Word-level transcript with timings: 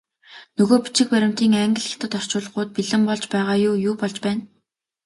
Нөгөө 0.59 0.79
бичиг 0.85 1.07
баримтын 1.11 1.53
англи, 1.63 1.85
хятад 1.89 2.17
орчуулгууд 2.19 2.69
бэлэн 2.75 3.01
болж 3.07 3.23
байгаа 3.33 3.57
юу, 3.69 3.75
юу 3.87 3.95
болж 4.01 4.17
байна? 4.25 4.41